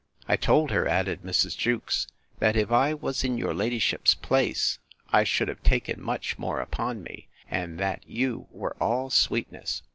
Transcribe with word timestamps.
I 0.27 0.35
told 0.35 0.71
her, 0.71 0.87
added 0.87 1.21
Mrs. 1.21 1.55
Jewkes, 1.55 2.07
that 2.39 2.55
if 2.55 2.71
I 2.71 2.91
was 2.95 3.23
in 3.23 3.37
your 3.37 3.53
ladyship's 3.53 4.15
place, 4.15 4.79
I 5.13 5.23
should 5.23 5.47
have 5.47 5.61
taken 5.61 6.01
much 6.01 6.39
more 6.39 6.59
upon 6.59 7.03
me, 7.03 7.27
and 7.51 7.77
that 7.77 8.01
you 8.07 8.47
were 8.49 8.75
all 8.81 9.11
sweetness. 9.11 9.83